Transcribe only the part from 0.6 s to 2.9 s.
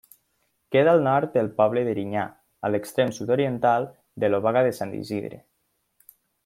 Queda al nord del poble d'Erinyà, a